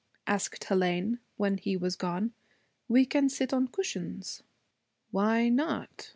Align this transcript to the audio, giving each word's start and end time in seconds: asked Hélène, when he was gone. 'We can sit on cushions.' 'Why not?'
asked 0.25 0.63
Hélène, 0.63 1.19
when 1.37 1.59
he 1.59 1.77
was 1.77 1.95
gone. 1.95 2.33
'We 2.87 3.05
can 3.05 3.29
sit 3.29 3.53
on 3.53 3.67
cushions.' 3.67 4.41
'Why 5.11 5.47
not?' 5.47 6.09